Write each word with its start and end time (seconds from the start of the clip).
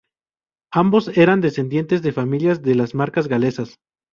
Ambos 0.73 1.15
eran 1.15 1.41
descendientes 1.41 2.01
de 2.01 2.11
familias 2.11 2.63
de 2.63 2.73
las 2.73 2.95
Marcas 2.95 3.27
Galesas. 3.27 3.75